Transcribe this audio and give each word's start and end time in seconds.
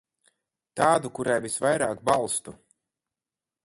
Tādu, 0.81 1.13
kurai 1.19 1.37
visvairāk 1.45 2.05
balstu. 2.11 2.59